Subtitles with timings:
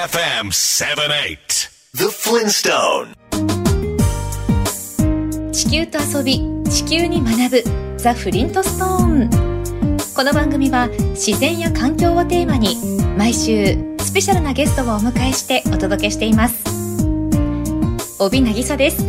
[0.00, 3.12] AFM 78 The Flintstone
[5.52, 9.30] 地球と遊び地球に学ぶザ・フリントストーン
[10.16, 12.76] この番組は自然や環境をテーマに
[13.18, 16.64] 毎週スペシャルなゲストをお迎えしてお届けしています。
[18.18, 19.04] 帯渚です。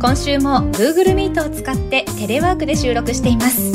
[0.00, 3.72] 今週も Google Meet を使ってテレワークで収録しています。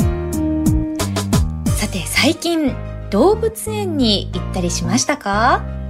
[1.78, 2.74] さて最近
[3.10, 5.83] 動物園に行ったりしましたか？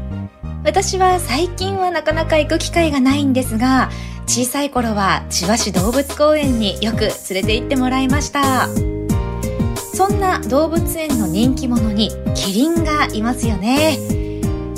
[0.64, 3.90] 私は最近はなかなか行く機会がないんですが
[4.26, 8.66] 小さい頃は千葉市動物公園によく連れて行ってもらいました。
[9.94, 13.98] そんな動物園の人気者にキリンがいますよね。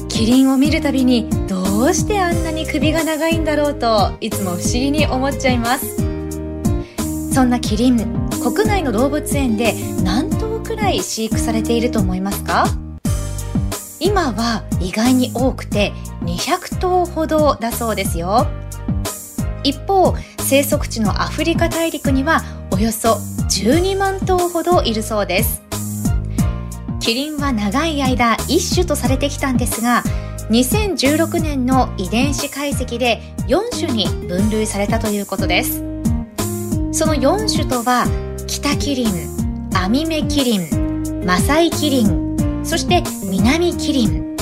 [0.09, 5.97] キリンを見るたびにどうしてあんなに首が長いんだろうといつも不思議に思っちゃいます。
[7.33, 12.67] そんなキリン国内の動物園で何頭くらい飼育されていると思いますか？
[13.99, 18.47] 今は意外に多くて200頭ほどだそうですよ。
[19.63, 23.15] 一方生息地のアフリカ大陸にはおよそ
[23.49, 25.63] 12万頭ほどいるそうです。
[27.01, 30.03] キリンは長い間一種とされてきたんですが
[30.51, 35.83] 2016年の遺伝子解析で4種に分類されたということです。
[36.93, 38.07] その4種とは
[38.47, 42.26] 北キリンアミメキリンマサイキリン
[42.67, 44.37] そして南キリン。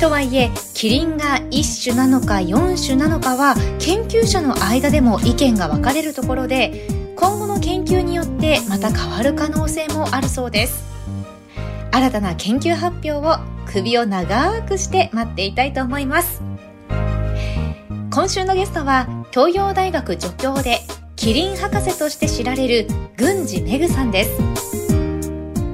[0.00, 10.84] とはいえキリンが1種なのか4種なのかは研究者の間でも意見が分かれるところで今後の研究によってまた変わる可能性もあるそうです。
[11.92, 16.40] 新たな研究発表を首を長くして待っていたいと思います。
[18.10, 20.78] 今週のゲストは東洋大学助教で
[21.16, 24.79] キリン博士として知られる郡司めぐさんです。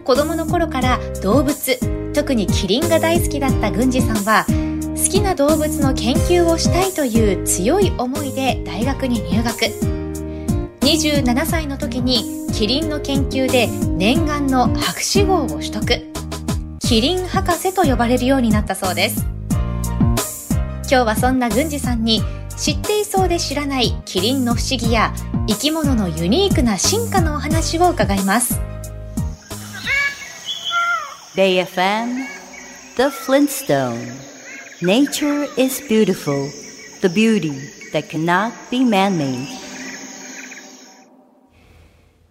[0.06, 4.46] 子供の頃から動物特にキリンが大好きだった郡司さんは
[4.96, 9.66] 好きな動物の研究をしたいという強い思いで大学に入学。
[10.82, 15.84] 27歳の時にキリンの研究で念願の博士号を取得。
[16.78, 19.26] キリン博士と呼ばれるようになったそうです。
[20.88, 22.22] 今日はそんな郡司さんに
[22.56, 25.12] 知っていそうで知らないキリンの不思議や
[25.48, 28.75] 生き物のユニークな進化のお話を伺います。
[31.36, 32.26] Bay FM
[32.96, 34.00] The Flintstone
[34.80, 36.48] Nature is beautiful
[37.02, 37.52] The beauty
[37.92, 39.46] that cannot be man-made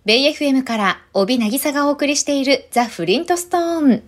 [0.05, 4.03] ベイ FM から帯渚がお送りしているザ・フリントストーン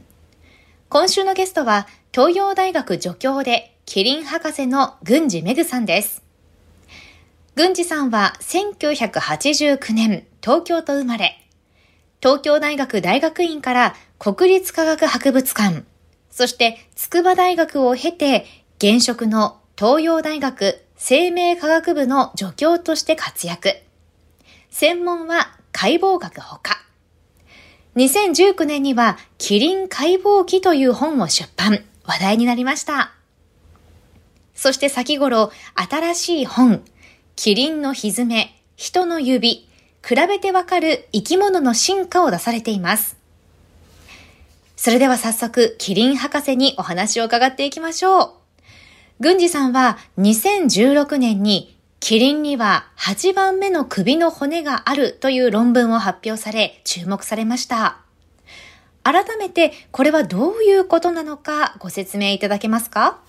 [0.89, 6.23] 今週のゲストは東洋大学助教でキリン博士の郡司めぐさんです
[7.55, 11.46] 郡司さんは1989年東京と生まれ
[12.21, 15.83] 東京大学大学院から国立科学博物館、
[16.29, 18.45] そして筑波大学を経て、
[18.79, 23.75] 現職の東洋大学生命科学部の助教として活躍。
[24.69, 26.83] 専門は解剖学ほか。
[27.95, 33.13] 2019年には、キリン解剖記という本を出版、話題になりました。
[34.53, 36.83] そして先頃、新しい本、
[37.35, 39.66] キリンの蹄、人の指、
[40.07, 43.17] 比べてわかる生き物の進化を出されています。
[44.77, 48.31] それでは早速、キリン博士にお話を伺っていきましょう。
[49.19, 57.97] 郡司さんは2016年にキリンには8番目の首の骨があるという論文を発表され注目されました。
[59.03, 63.19] 改めてこれはどういうことなのかご説明いただけますか？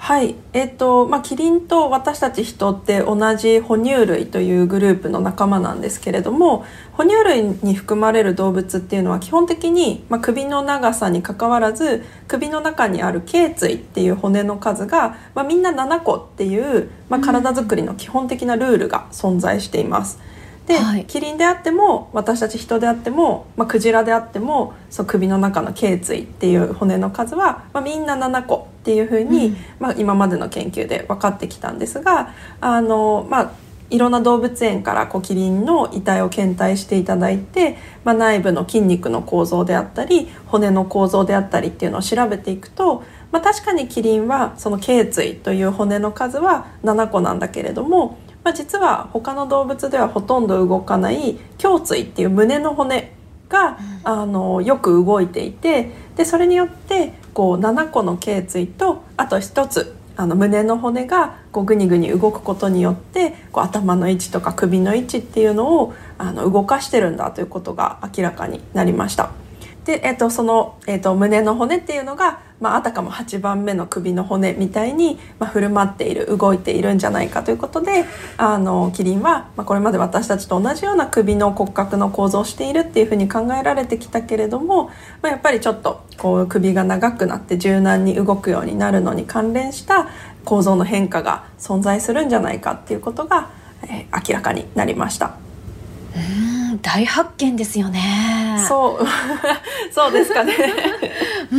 [0.00, 20.20] はい、えっ、とまあ、キリンと私たち人って同じ哺乳類というグループの仲間なんですけれども哺乳類に含まれる動物っていうのは基本的に、まあ、首の長さにかかわらず首の中にある頸椎っていう骨の数が、まあ、みんな7個っていう、まあ、体づくりの基本的なルールが存在しています。
[20.68, 32.32] で、はい、キリンであっても私たち人であっても、まあ、クジラであってもその首の中の頸椎っていう骨の数は、まあ、みんな7個っていうふうに、ん、まあ、今までの研究で分かってきたんですが
[32.62, 33.52] あの、まあ、
[33.90, 53.17] いろんな動物園からこうキリンの遺体を検体していただいて、まあ、内部の筋肉の構造であったり骨の構造であったりっていうのを調べていくと、まあ、確かにキリンはその頸椎という骨の数は7個なんだけれどもまあ、実は他の動物ではほとんど動かない胸椎っていう胸の骨
[53.48, 69.30] が、あのよく動いていてでそれによってこう7個の頸椎とあと1つあの胸の骨がこうグニグニ動くことによってこう頭の位置とか首の位置っていうのをあの動かしてるんだということが明らかになりました。
[69.84, 78.04] で、えっと、その、えっと、胸の骨っていうのがまあ、あたかも8番目の首の骨みたいに、まあ、振る舞っている動いているんじゃないかということで
[78.36, 84.86] あのキリンは、まあ、これまで私たちと同じような首の骨格の構造をしているっていうふうに考えられてきたけれども、
[85.22, 90.08] まあ、やっぱりちょっとこう首が長くなって柔軟に動くようになるのに関連した
[90.44, 93.50] 構造の変化が存在するんじゃないかっていうことが、
[93.82, 95.36] えー、明らかになりました。
[96.72, 98.62] うん大発見ですよね。
[98.68, 99.06] そう
[99.92, 100.54] そうですかね。
[101.52, 101.56] う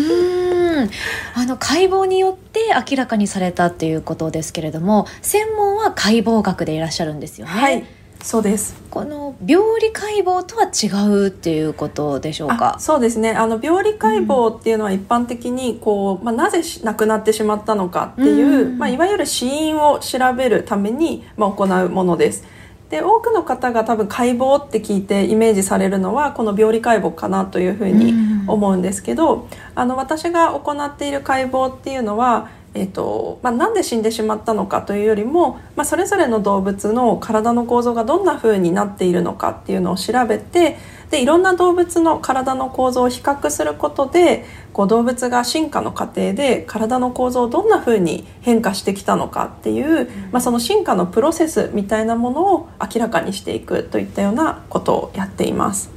[0.85, 0.89] ん
[1.35, 2.59] あの解剖によって
[2.89, 7.51] 明らかにされたっていうことですけれども専門は解剖学でいらっしゃるんですよね。
[7.51, 7.83] はい
[8.21, 12.75] そうですこの病理解剖とは違うっていうことでしょうか？
[12.79, 22.44] そうですねあの病理解剖っていうのは一般的にこう、まあ、なぜ亡くなってしまったのかっていう、うん、まあ、いわゆる死因を調べるために、まあ、行うものです。
[22.89, 28.13] で多くの方が多分解剖って聞いてイメージされるのはこの病理解剖かなというふうに
[28.47, 40.77] 思うんですけど、あの私が行っている解剖っていうのはえーとまあ、なんで死んでしまったのかというよりも、まあ、それぞれの動物の体の構造がどんな風になっているのかっていうのを調べて
[41.09, 55.89] でいろんな動物の体の構造を比較することでこう動物が進化の過程で体の構造をどんな風に変化してきたのかっていう、まあ、その進化のプロセスみたいなものを明らかにしていくといったようなことをやっています。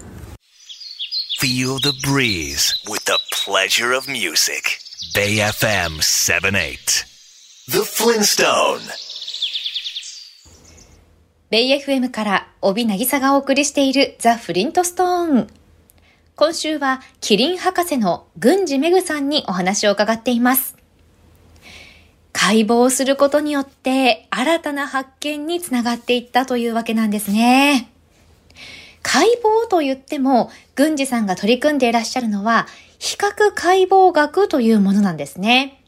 [1.41, 4.79] Feel the breeze with the pleasure of music.
[5.14, 7.05] Bay FM 78
[7.69, 9.12] The Flintstone
[11.52, 15.49] ベイ FM から帯渚がお送りしているザ・フリントストーン。
[16.34, 20.78] 今週はキリン博士の郡司めぐさんにお話を伺っています。
[22.32, 27.90] 解剖することによって新たな発見につながっていったというわけなんですね。
[29.02, 32.66] 解剖と言っても、郡司さんが取り組んでいらっしゃるのは、
[32.99, 35.84] 比較解剖学というものなんですね。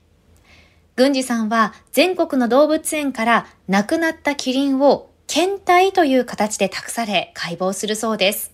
[0.97, 8.53] 郡司さんは全国の動物園から亡くなったキリンを検体という形で託され解剖するそうです。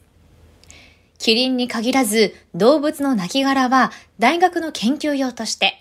[1.19, 5.75] キリンに限らず動物の亡骸は大学の研究用として、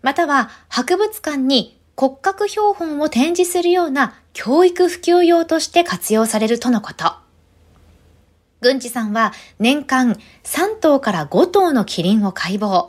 [0.00, 7.12] または博物館に骨格標本を展示するような教育普及用として活用されるとのこと。
[8.62, 12.88] 郡司さんは年間3頭から5頭のキリンを解剖。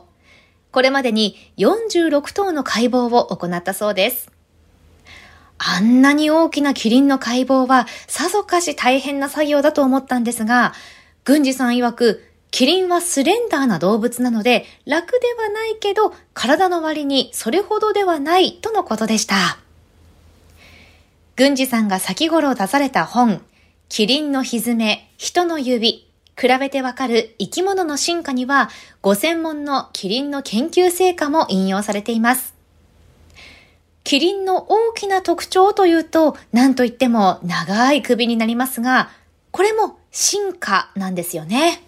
[0.70, 4.39] これまでに46頭の解剖を行ったそうです。
[5.62, 10.72] あんなに大きなキリンの解剖はさぞかし大変な作業だと思ったんですが、
[11.24, 19.58] 郡司さん曰く、キリンはスレンダーな動物なので楽ではないけど体の割にそれほどではないとのことでした。
[21.36, 23.42] 郡司さんが先頃出された本、
[23.90, 26.10] キリンのひずめ、人の指、
[26.40, 28.70] 比べてわかる生き物の進化には、
[29.02, 32.59] ご専門のキリンの研究成果も引用されています。
[34.04, 39.10] キリンの大きな特徴というと、何と言っても長い首になりますが、
[39.50, 41.82] これも進化なんですよね。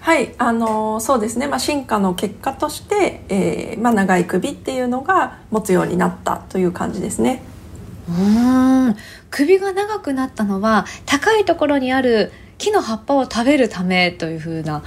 [0.00, 7.42] はい、あのそうですね、まあ、進化の結果として、えーまあ、長い首っていうのが持つようになったという感じですね。
[8.08, 8.12] う
[8.92, 8.96] ん
[9.30, 14.82] 首が長くなったのは高いところにある木の葉っぱを食べるためというふうな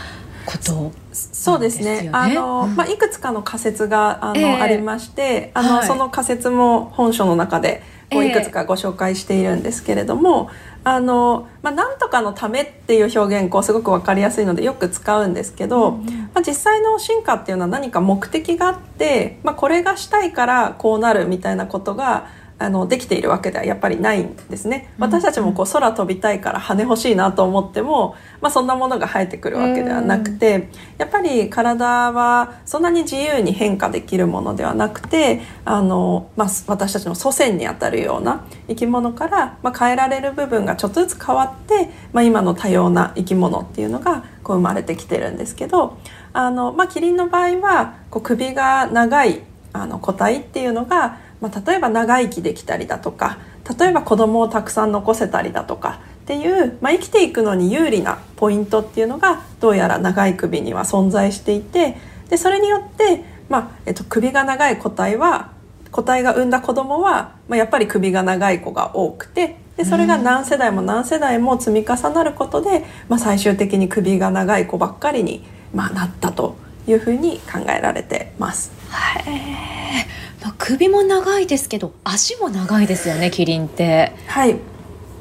[0.46, 0.92] こと、ね、
[1.32, 2.10] そうですね。
[2.12, 10.50] あの、まあ、いくつかの仮説があの、えー、ありまして、あの、はい、その仮説も本書の中でこういくつかご紹介しているんですけれども、
[10.84, 22.28] えー、あの、まあ、なんとかのためっていう表現こうすごくわかりやすいのでよく使うんですけど、うん、まあ、実際の進化っていうのは何か目的があって、まあ、これがしたいからこうなるみたいなことが
[22.62, 24.94] あのできているわけではやっぱりないんですね。
[25.00, 45.98] 私たちもこう空飛びたいから羽欲しいなと思っても、まあ、そんなものが生えてくるわけではなくてやっぱり体はそんなに自由に変化できるものではなくてあの、まあ、私たちの祖先にあたるような生き物から、まあ、変えられる部分がちょっとずつ変わって、まあ、今の多様な生き物っていうのがこう生まれてきてるんですけど
[46.34, 49.42] あの、まあ、キリンの場合はこう首が長い
[49.74, 53.40] あの個体っていうのがまあ、例えば長生きできたりだとか
[53.78, 61.98] 例えば子供をたくさん残せたりだとかっていう、まあ、生きていくのに有利なポイントっていうのがどうやら長い首には存在していて
[62.30, 65.52] でそれによって、まあえっと、首が長い個体は
[65.92, 75.44] 個体が産んだ子供は、まあ、やっぱり首が長い子が多くてでそれが何世代も何世代も積み重なることで、まあ、最終的に首が長い子ばっかりに、
[75.74, 76.56] まあ、なったと
[76.88, 78.72] いうふうに考えられてます。
[78.90, 80.21] はい
[80.58, 84.14] 首も長いですけど足も長いですよねキリンって。
[84.28, 84.58] はい。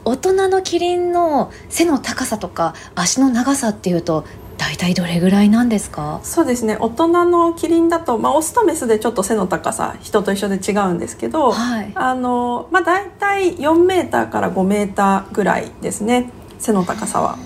[0.05, 4.25] 大人のキリンの背の高さとか足の長さっていうと
[4.57, 6.21] 大体どれぐらいなんですか？
[6.23, 6.77] そうですね。
[6.81, 17.39] 大人のキリンだと、まあ、オスとメスでちょっと背の高さ人と一緒で違うんですけど、はい、あのまあ、大体4メーターから5メーターぐらいですね背の高さは。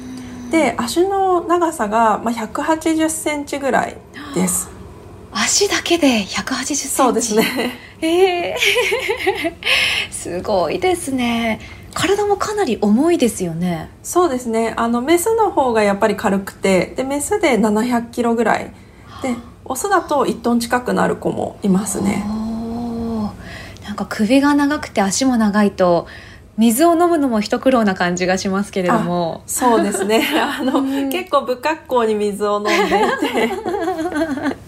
[0.50, 3.96] で足の長さが、まあ、180センチぐらい
[4.34, 4.70] です。
[5.34, 6.76] 足だけで180センチ？
[6.88, 7.78] そうですね。
[8.00, 11.60] えー、 すごいですね。
[11.92, 13.90] 体もかなり重いですよね。
[14.02, 14.74] そうですね。
[14.76, 18.72] あのメスの方がやっぱり軽くてでメスで700キロぐらい。
[19.22, 22.24] でオスだと1トン近くなる子もいますね。
[23.84, 26.06] なんか首が長くて足も長いと
[26.56, 29.42] 水を飲むのも一苦労な感じがしますけれども。
[29.46, 30.24] そうですね。
[30.38, 33.52] あの、うん、結構不格好に水を飲んでいて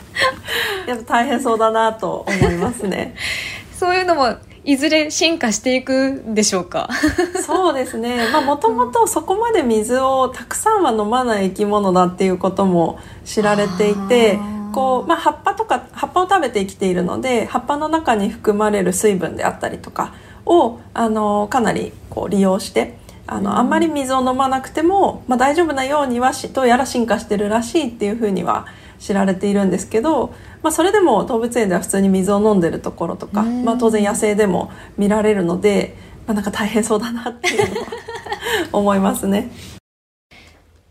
[0.87, 3.15] やっぱ大変そうだなと思いますね。
[3.79, 6.89] そういうのもいずれ進化していくんでしょうか？
[7.47, 8.19] そうですね。
[8.47, 14.39] もともとそこまで水をたくさんは飲まない生き物だっていうことも知られていて
[14.73, 20.13] こう、まあ、葉っぱとか葉っぱを食べて生きているので葉っぱの中に含まれる水分であったりとか
[20.45, 28.67] をあのかなりこう利用してあのあんまり水を飲まなくても、まあ、大丈夫なようにはしどうやら進化してるらしいっていうふうには
[28.99, 37.87] 知られているんですけど、まあ、それでも動物園では普通に水を飲んでるところとか、まあ、当然野生でも見られるので、まあ、なんか大変そうだなっていうのは
[38.73, 39.51] 思いますね。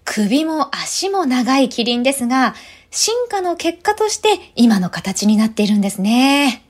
[0.05, 2.55] 首も足も長いキリンですが、
[2.91, 6.63] 進化の結果として今の形になっているんですね。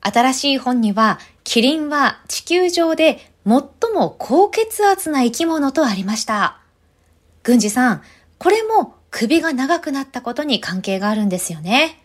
[0.00, 3.62] 新しい本には、キリンは地球上で最
[3.94, 6.58] も高血圧な生き物とありました。
[7.44, 8.02] 郡司さん、
[8.38, 12.02] これも首が長くなったことに関係があるんですよね。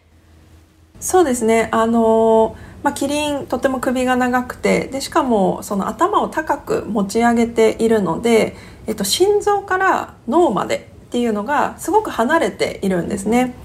[1.01, 1.67] そうですね。
[1.73, 8.55] あのまあ、キリンとても首が長くてでしかもその頭を高く持ち上げているので、
[8.87, 13.55] えっと、心臓から脳までっていうのがすごく離れているんですね。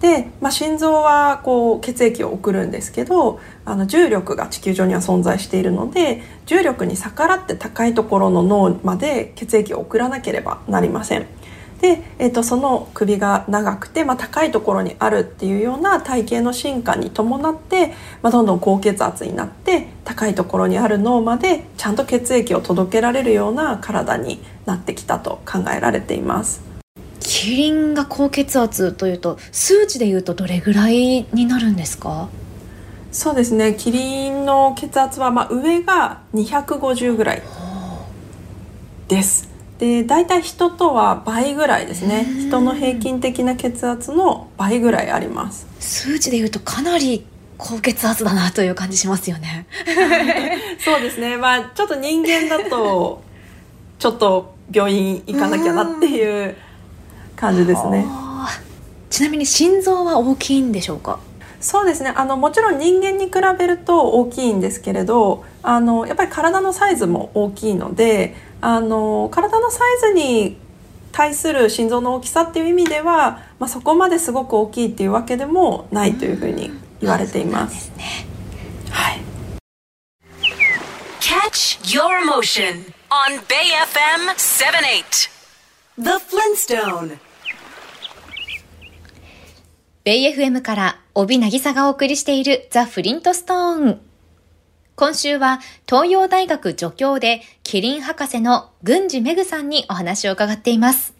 [0.00, 11.37] で、まあ、心臓はこう血液を送るんですけどあの重力が地球上には存在しているので重力に逆らって高いところの脳まで血液を送らなければなりません。
[11.80, 26.62] で、えーと、その首が長くて、まあ、高いところにあるっていうような体型の進化に伴って、まあ、どんどん高血圧になって高いところにある脳までちゃんと血液を届けられるような体になってきたと考えられています。
[27.20, 32.28] キリンが高血圧というと数値でいうとどれぐらいになるんですか？
[33.12, 33.74] そうですね。
[33.78, 37.42] キリンの血圧はまあ上が250ぐらい
[39.08, 42.26] ですで大体人とは倍ぐらいですね。
[42.48, 45.66] 人の平均的な血圧の倍ぐらいあります。
[45.78, 47.24] 数値でいうとかなり
[47.56, 49.66] 高血圧だなという感じしますよね。
[50.84, 51.36] そうですね。
[51.36, 53.22] まあちょっと人間だと
[54.00, 56.56] ちょっと病院行かなきゃなっていう
[57.36, 58.04] 感じですね。
[59.10, 61.20] ちなみに心臓は大きいんでしょうか？
[61.60, 62.12] そうですね。
[62.14, 70.58] あのもちろん人間に比べると大きいんですけれどあのやっぱり体のサイズも大きいのであの体のサイズに
[71.12, 77.90] 対する心臓の大きさっていう意味では、まあ、そこまですごく大きいっていうわけでもないというふうに言われています。
[77.96, 78.26] ね、
[78.90, 79.20] はい。
[81.20, 85.30] Catch your emotion on Bay FM 78
[85.98, 87.18] The Flintstone
[90.04, 94.07] ベイ FM から帯渚がお送りしているザ・フリントストーン。
[94.98, 101.14] 今週は東洋大学助教でキリン博士の郡司めぐさんにお話を伺っています。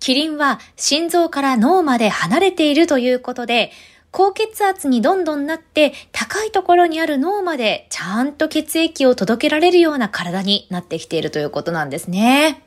[0.00, 3.70] キリンは心臓から脳まで離れているということで、
[4.10, 12.64] 高血圧にどんどんなって高いところにある脳までちゃんと血液を届けられるような体になってきているということなんですね。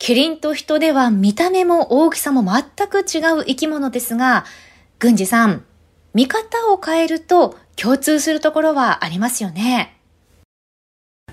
[0.00, 4.44] キリンと人では見た目も大きさも全く違う生き物ですが、
[4.98, 5.64] 郡司さん、
[6.14, 9.94] 見方を変えると共通するところはありますよね。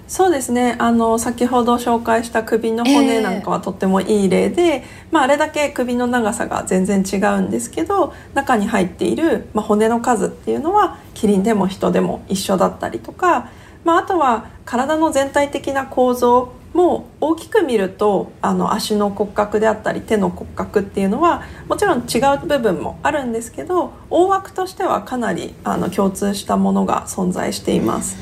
[0.08, 13.50] そうですねあの先ほど紹介した首の骨なんかはとってもいい例で、えー、まあ、あれだけ首の長さが全然違うんですけど中に入っている、まあ、骨の数っていうのはキリンでも人でも一緒だったりとか、
[13.86, 28.18] まあ、あとは体の全体的な構造も大きく見るとあの足の骨格であったり手の骨格っていうのはもちろん違う部分もあるんですけど大枠としてはかなりあの共通したものが存在しています。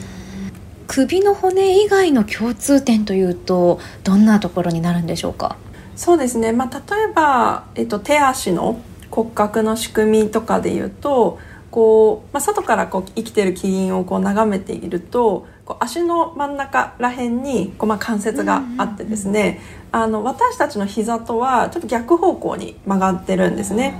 [0.85, 5.55] 首の骨以外の共通点というとどんなところになるんでしょうか？
[5.95, 8.79] そうですね、まあ、例えば、えっと、手足の
[9.09, 11.39] 骨格の仕組みとかでいうと
[11.73, 19.59] こう、まあ、外からこう生きてるキリンをこう眺めているとこう足の真ん中ら辺にこうまあ関節があってですね、
[19.91, 23.99] あの私たちの膝とはちょっと逆方向に曲がってるんですね。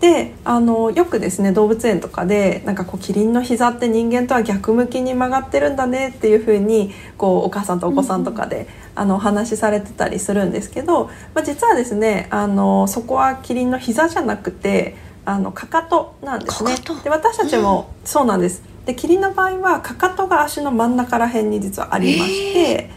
[0.00, 14.96] であのよくですね動物園とかでなんかこうキリンの膝って人間とは逆向きに曲がってるんだねっていう風にこうお母さんとお子さんとかで、あのお話しされてたりするんですけど、まあ、実はですねあのそこはキリンの膝じゃなくて
[15.26, 16.76] あのかかとなんですね。
[17.04, 18.62] で私たちも、そうなんです。
[18.86, 22.90] でキリンの場合はかかとが足の真ん中ら辺に実はありまして、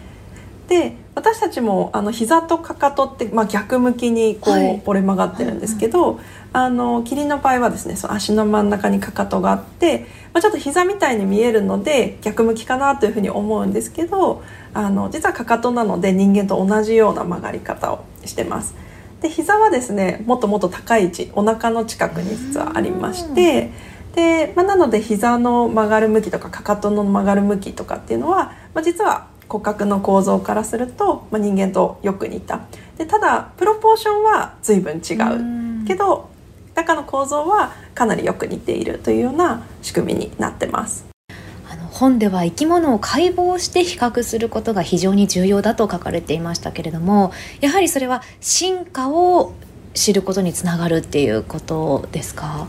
[0.67, 6.19] で私たちもあの膝とかかとって、まあ、逆向きにこう、折れ曲がってるんですけど、
[6.53, 14.43] あのキリンの場合はですねその足の真ん中にかかとがあって、まあ、ちょっと膝みたいに見えるので逆向きかなというふうに思うんですけど
[14.73, 18.75] あの実はかかとなので人間と同じような曲がり方をしてます。
[19.21, 23.71] で膝はですねもっともっと高い位置お腹の近くに実はありまして
[24.15, 32.61] で、まあ、なので膝の曲がる向きとかかかとの曲がる向きとかっていうのは、まあ、実は骨格の構造からすると、まあ、人間とよく似た。
[32.97, 35.15] でただプロポーションは随分違
[35.83, 35.87] う。
[35.87, 36.29] けど
[36.75, 41.08] 中の構造はかなりよく似ているというような仕組みになってます。
[41.99, 49.53] 本では生き物を解剖して比較することが非常に重要だと書かれていましたけれどもやはりそれは進化を
[49.93, 52.67] 知ることにつながるっていうことですか？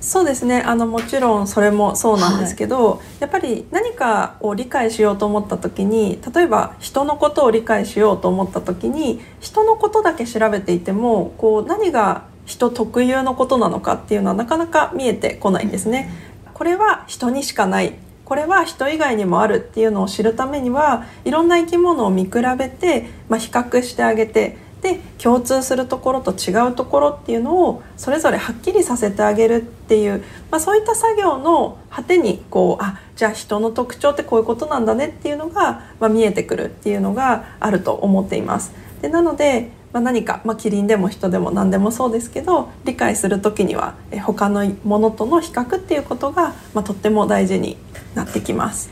[0.00, 0.60] そうですね。
[0.60, 16.12] あのもちろんそれもそうなんですけど、はい、やっぱり何かを理解しようと思った時に例えば人のことを理解しようと思った時に人のことだけ調べていてもこう何が人特有のことなのかっていうのはなかなか見えてこないんですね。
[16.54, 17.94] これは人にしかない
[18.26, 38.74] これは人以外にもあるっていうのを知るためにはいろんな生き物を見比べて、まあ、比較してあげてで共通するところと違うところっていうのをそれぞれはっきりさせてあげるっていう、まあ、そういった作業の果てにこうあじゃあ人の特徴ってこういうことなんだねっていうのが、まあ、見えてくるっていうのがあると思っています。
[39.02, 43.94] でなのでまあ、何か、まあ、キリンでも人でも何でもそうですけど理解する時には
[44.26, 47.78] 他のものとの比較っていうことが、まあ、とっても大事に
[48.16, 48.90] なってきます。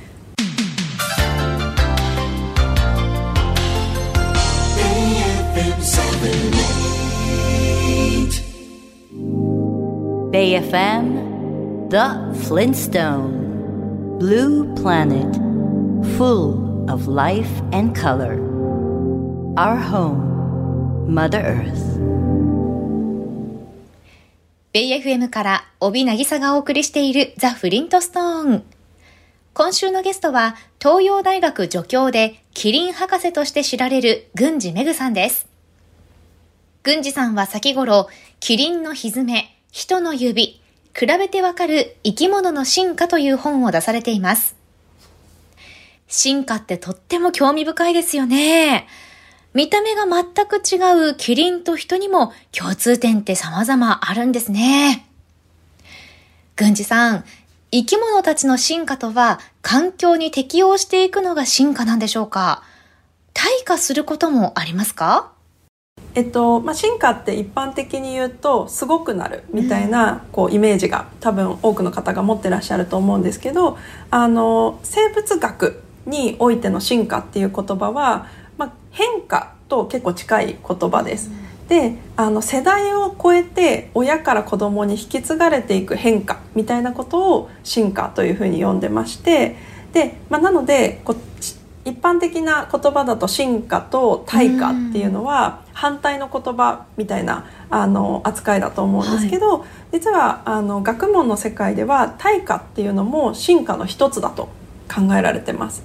[10.31, 15.33] Bay FM The Flintstone Blue Planet
[16.19, 18.39] Full of life and color
[19.57, 21.95] Our home Mother Earth
[24.73, 28.74] ベイ FM から帯渚がお送りしているザ・フリントストーン。
[29.55, 35.47] 今週のゲストは、東洋大学助教でキリン博士として知られる郡司めぐさんです。
[36.83, 38.09] 郡司さんは先頃、
[38.41, 40.61] キリンのひずめ、人の指、
[40.93, 44.57] 比べてわかる生き物の進化という本を出されています。
[46.09, 48.89] 進化ってとっても興味深いですよね。
[49.55, 55.07] 見た目が全く違うキリンと人にも共通点って様々あるんですね。
[56.57, 57.25] 郡司さん、
[57.75, 62.63] 生き物たちの進化とは環境に適応していくのが進化なんでしょうか？
[63.35, 65.33] 退化することもありますか？
[66.15, 73.77] えっとまあ、進化って一般的に言うとすごくなるみたいな、こうイメージが多分多くの方が持ってらっしゃると思うんですけど
[74.09, 81.29] あの生物学においての進化っていう言葉は、まあ、変化と結構近い言葉です。
[81.29, 89.57] うんであの世代を超えて親から子供に引き継がれていく変化みたいなことを進化というふうに呼んでまして
[89.93, 91.17] で、まあ、なのでこ
[91.85, 104.49] 一般的な言葉だと進化と退化っていうのは反対の言葉みたいなあの扱いだと思うんですけど、はい、実はあの学問の世界では退化っていうのも進化の一つだと
[104.89, 105.83] 考えられてます。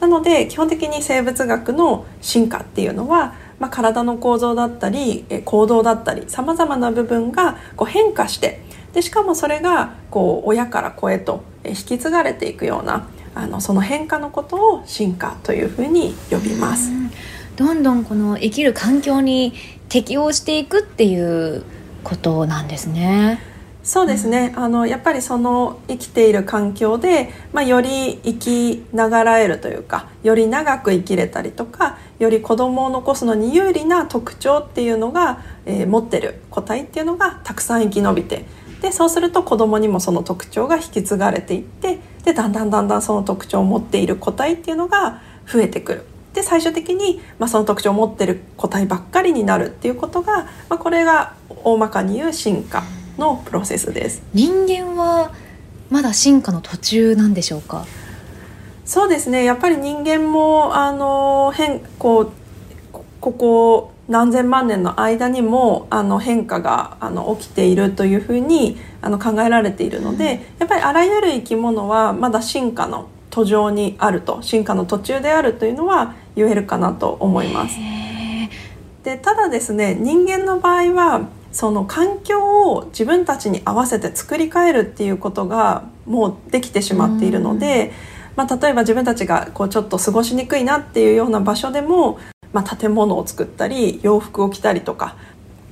[0.00, 16.90] なので基本的に生物学の進化っていうのはまあ、体の構造だったり行動だったりさまざまな部分がこう変化してでしかもそれがこう親から子へと引き継がれていくようなあのその変化のことを進化というふうに呼びます。
[17.56, 19.52] どんどんこの生きる環境に
[19.88, 21.62] 適応していくっていう
[22.02, 23.49] ことなんですね。
[23.90, 38.44] そうですね、あのやっぱりその生きている環境で、まあ、より生きながらえるというかより長く生きれたりとかより子供を残すのに有利な特徴っていうのが、えー、持ってる個体っていうのがたくさん生き延びて
[38.80, 46.06] でそうすると子供にもその特徴が引き継がれていってでだんだんだんだんその特徴を持っている個体っていうのが増えてくる。
[46.32, 52.84] で最終的に、まあ、その特徴を持ってる個体ばっかりになるっていうことが、まあ、これが大まかに言う進化
[53.20, 54.22] のプロセスです。
[54.34, 55.30] 人間は
[55.90, 57.86] まだ進化の途中なんでしょうか？
[58.84, 59.44] そうですね。
[59.44, 62.32] やっぱり人間もあの変こう
[63.20, 77.76] ここ何千万年の間にもあの変化があの起きているというふうにあの考えられているのでやっぱりあらゆる生き物はまだ進化の途上にあると進化の途中であるというのは言えるかなと思います。
[79.04, 87.92] でただですね人間の場合はその環境を自分たちに合わせて作り変えるっていうことがもうできてしまっているので、
[88.36, 92.18] まあ、例えば自分たちがこうちょっと過ごしにくいなっていうような場所でも
[92.52, 95.16] まあ、建物を作ったり洋服を着たりとか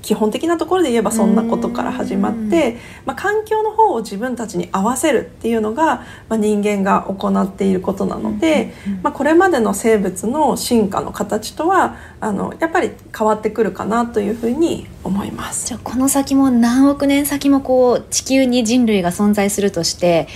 [0.09, 5.97] 基本的なところで言えばそんなことから始まって、まあ、環境の方を自分たちに合わせるっていうのが、
[6.31, 15.67] まあ、人間が行っていることなので、まあ、これまでの生物の進化の形とはあのやっぱり変わってくるかなというふうに思います。
[15.67, 20.27] じゃあこの先も何億年先もこう地球に人類が存在するとして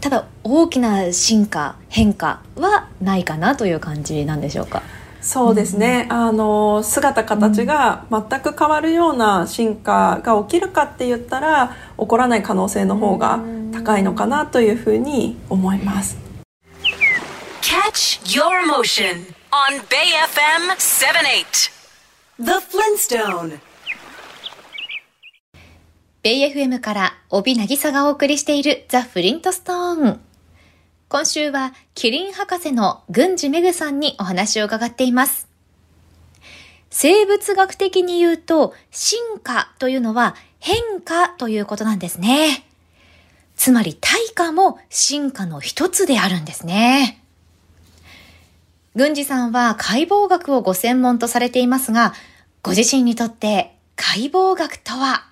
[0.00, 4.82] ただ大きな進化変化はないかなという感じなんでしょうか？
[5.20, 13.40] そうですね、うん、あの姿形が全く変わるような進化が起きるかって言ったら起こらない可能性の方が
[13.72, 16.16] 高いのかなというふうに思います。
[17.62, 21.78] Catch your motion on Bay FM 78
[22.38, 23.58] The Flintstone.
[26.22, 30.20] ベイ FM から帯渚がお送りしているザ・フリントストーン
[31.10, 35.48] 今週はキリン博士の郡司めぐさんにお話を伺っています。
[36.90, 42.62] 生物学的に言うと、進化というのは変化ということなんですね。
[43.56, 47.22] つまり対価も進化の一つであるんですね。
[48.94, 52.12] 郡司さんは解剖学をご専門とされていますが、
[52.62, 55.24] ご自身にとって解剖学とは？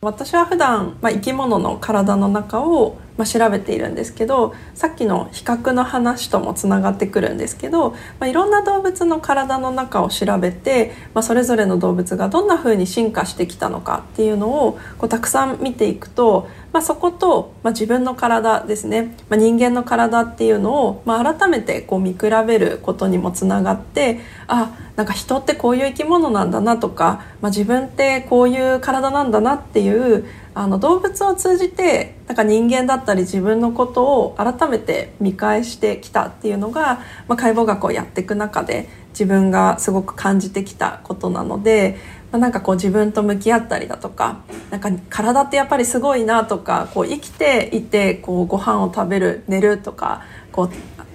[0.00, 41.98] 私は普段、まあ、生き物の体の中をまあ、調べているんですけどさっきの比較の話ともつながってくるんですけど、まあ、いろんな動物の体の中を調べて、まあ、それぞれの動物がどんな風に進化してきたのかっていうのをこうたくさん見ていくと、まあ、そこと、まあ、自分の体ですね、まあ、人間の体っていうのを、まあ、改めてこう見比べることにもつながってあなんか人ってこういう生き物なんだなとか、まあ、自分ってこういう体なんだなっていうあの動物を通じてなんか人間だったり自分のことを改めて見返してきたっていうのが、まあ、解剖学をやっていく中で自分がすごく感じてきたことなので、
[42.34, 44.40] まあ、なんかこう自分と向き合ったりだとか
[44.72, 50.70] なんか体ってやっぱりすごいなとかこう生きていてこうご飯を食べる寝るとかこうっ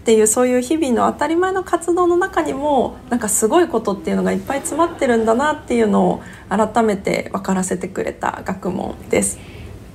[0.05, 9.39] ていうそういう日々の当たり前の活動の中にもなんかすごいことっていうのがいっぱい詰まってるんだなっていうのを改めて分からせてくれた学問です。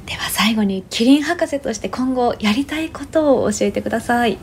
[0.05, 4.37] では最後にキリン博士として今後やりたいことを教えてください。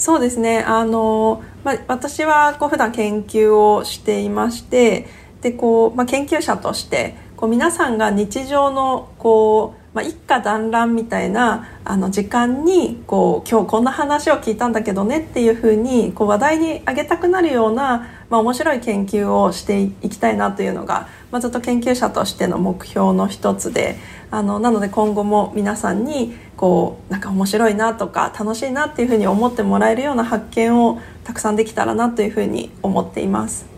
[0.00, 5.06] そうですねあの、まあ、私はこう普段研究をしていまして
[5.42, 23.96] でこう、まあ、研究者としてこう皆さんが日常のこうまあ、一家団らんみたいなあの時間にこう今日こんな話を聞いたんだけどねっていうふうにこう話題にあげたくなるような、まあ、面白い研究をしていきたいなというのが、まあ、ずっと研究者としての目標の一つで
[24.30, 33.69] あのなので今後も皆さんにこうなんか面白いなとか楽しいなっていうふうに思ってもらえるような発見をたくさんできたらなというふうに思っています。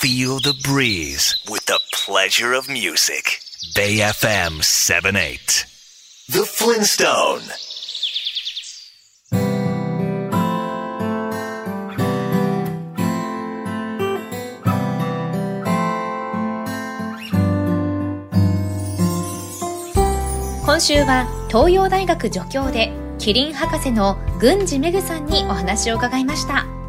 [0.00, 3.38] Feel the breeze with the pleasure of music.
[3.76, 5.66] Bay FM 78.
[6.30, 7.42] The Flintstone.
[20.64, 26.79] 今週は東洋大学助教でキリン博士の郡司めぐさんにお話を伺いました。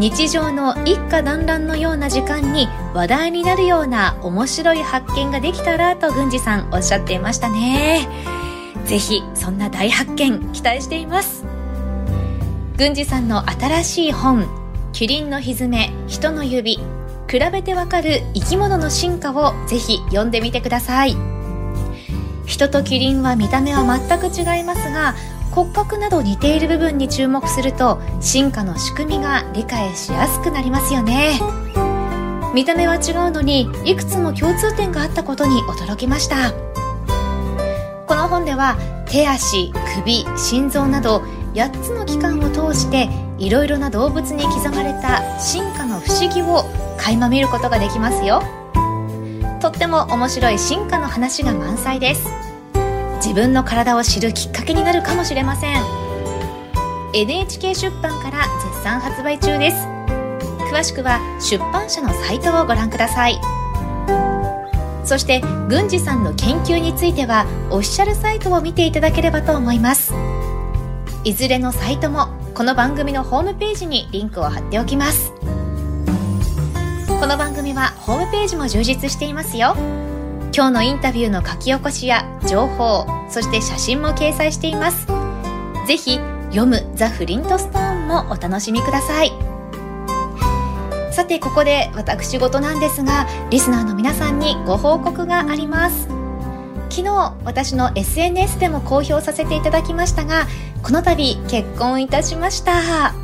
[0.00, 8.08] 日常の一家団らんのような時間に話題になるような面白い発見ができたらと郡司さんおっしゃっていましたね。
[8.86, 11.44] ぜひそんな大発見期待しています。
[12.78, 14.48] 郡司さんの新しい本、
[14.94, 16.82] キリンのひずめ、人の指、比
[17.52, 21.14] べてわかる生き物の進化をぜひ読んでみてください。
[22.46, 25.14] 人とキリンは見た目は全く違いますが、
[25.50, 31.40] 骨格など似ている部分に注目すると進化の仕組みが理解しやすくなりますよね。
[32.54, 36.52] 見た目は違うのにいくつも共通点があったことに驚きました。
[38.06, 41.22] この本では手足首心臓など
[41.54, 43.08] 8つの器官を通して
[43.38, 46.64] いろいろな動物に刻まれた進化の不思議を
[46.96, 48.42] 垣間見ることができますよ。
[49.60, 52.39] とっても面白い進化の話が満載です。
[53.20, 55.84] 自分の体を知るきっかけになるかもしれません。
[57.12, 59.76] NHK 出版から絶賛発売中です。
[60.72, 63.38] 詳しくは出版社のサイトをご覧ください。
[65.04, 70.14] そして郡司さんの研究についてはオフィシャルサイトを見ていただければと思います。
[71.24, 75.32] いずれのサイトもこの番組のホームページにリンクを貼っておきます。
[77.20, 79.76] この番組はホームページも充実していますよ。
[80.52, 85.06] 今日のインタビューの書き起こしや情報そして写真も掲載しています。
[85.86, 86.18] ぜひ
[86.50, 89.32] 読むザ・フリントストーンもお楽しみください。
[91.12, 96.08] さてここで私事なんですがリスナーの皆さんにご報告があります。
[96.90, 100.46] 昨日私の SNS でも公表させていただきましたが
[100.82, 103.14] この度結婚いたしました。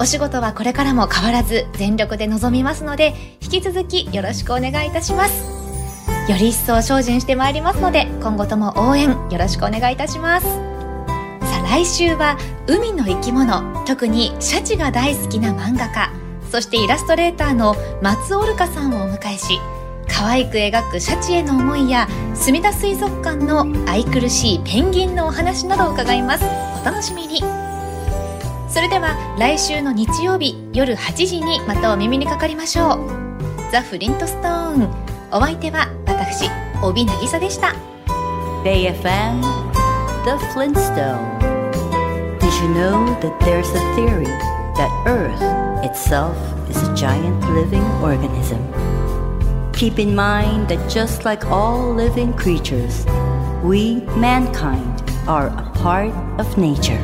[0.00, 5.59] お仕事はこれからも変わらず全力で臨みますので引き続きよろしくお願いいたします。
[6.30, 10.46] より一層精進してまいりますので今後とも応援よろしくお願いいたします。
[10.46, 12.38] さあ来週は
[12.68, 16.12] 海の生き物特にシャチが大好きな漫画家
[16.50, 19.58] そしてイラストレーターの松オルカさんをお迎えし
[20.08, 26.44] 可愛く描くシャチへの思いやすみだ水族館の愛くるしいペンギンのお話などを伺います。
[26.44, 27.40] お楽しみに。
[28.68, 33.72] それでは来週の日曜日夜8時にまたお耳にかかりましょう。
[33.72, 35.09] ザ・フリントストーン。
[35.31, 36.49] お相手は私
[36.83, 37.75] 帯渚でした
[38.63, 39.41] BayFM
[40.23, 41.39] The Flintstone
[42.39, 44.25] Did you know that there's a theory
[44.75, 45.41] that Earth
[45.83, 46.37] itself
[46.69, 48.59] is a giant living organism.
[49.73, 53.05] Keep in mind that just like all living creatures,
[53.63, 57.03] we, mankind, are a part of nature.